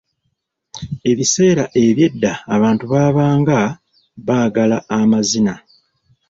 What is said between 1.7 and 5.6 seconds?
eby’edda abantu baabanga baagala amazina.